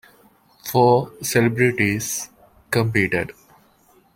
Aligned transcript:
Four 0.65 1.11
celebrities 1.21 2.29
competed. 2.71 3.33